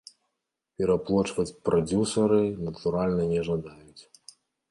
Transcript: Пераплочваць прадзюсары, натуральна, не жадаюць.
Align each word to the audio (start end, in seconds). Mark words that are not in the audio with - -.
Пераплочваць 0.81 1.53
прадзюсары, 1.67 2.39
натуральна, 2.69 3.23
не 3.35 3.41
жадаюць. 3.51 4.01